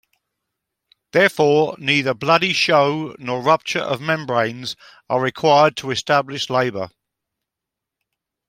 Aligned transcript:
Therefore, 1.11 1.75
neither 1.77 2.15
bloody 2.15 2.53
show 2.53 3.15
nor 3.19 3.43
rupture 3.43 3.81
of 3.81 4.01
membranes 4.01 4.75
are 5.07 5.21
required 5.21 5.77
to 5.77 5.91
establish 5.91 6.49
labor. 6.49 6.89